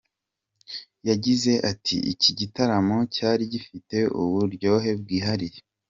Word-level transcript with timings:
Yagize 1.09 1.51
ati 1.71 1.95
“Iki 2.11 2.31
gitaramo 2.39 2.97
cyari 3.15 3.43
gifite 3.53 3.97
uburyohe 4.23 4.89
bwihariye. 5.01 5.59